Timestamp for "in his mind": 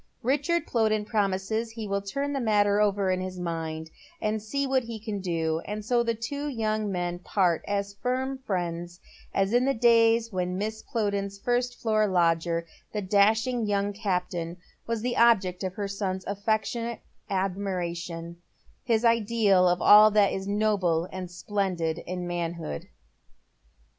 3.11-3.91